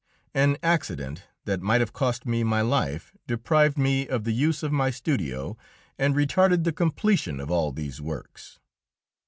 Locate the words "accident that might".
0.63-1.79